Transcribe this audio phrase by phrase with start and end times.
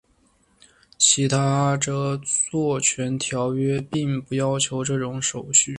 [0.97, 2.17] 其他着
[2.49, 5.69] 作权条约并不要求这种手续。